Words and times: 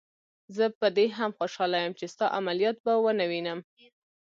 زه 0.55 0.65
په 0.79 0.87
دې 0.97 1.07
هم 1.17 1.31
خوشحاله 1.37 1.77
یم 1.79 1.93
چې 1.99 2.05
ستا 2.13 2.25
عملیات 2.37 2.77
به 2.85 2.93
ونه 3.03 3.25
وینم. 3.31 3.59